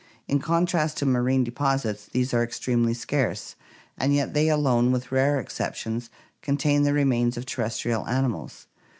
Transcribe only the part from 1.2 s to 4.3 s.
deposits these are extremely scarce, and